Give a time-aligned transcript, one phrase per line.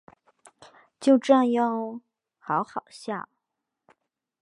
[0.99, 2.01] 就这样喔
[2.39, 3.29] 好好笑